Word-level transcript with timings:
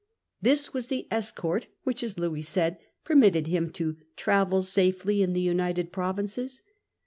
This 0.41 0.73
was 0.73 0.87
the 0.87 1.07
* 1.09 1.11
escort 1.11 1.67
* 1.75 1.83
which, 1.83 2.01
as 2.01 2.17
Louis 2.17 2.41
said, 2.41 2.79
permitted 3.03 3.45
him 3.45 3.69
'to 3.69 3.97
travel 4.15 4.63
safely 4.63 5.21
in 5.21 5.33
the 5.33 5.41
United 5.41 5.91
Provinces. 5.91 6.63